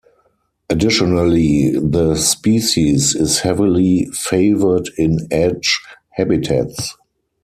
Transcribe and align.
Additionally 0.67 1.77
the 1.77 2.15
species 2.15 3.13
is 3.13 3.41
heavily 3.41 4.05
favored 4.11 4.89
in 4.97 5.27
edge 5.29 5.79
habitats. 6.09 6.97